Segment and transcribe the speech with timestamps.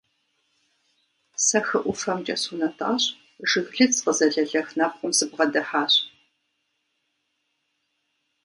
[1.45, 3.03] Сэ хы ӀуфэмкӀэ сунэтӀащ,
[3.49, 5.93] жыглыц къызэлэлэх нэпкъым сыбгъэдыхьащ.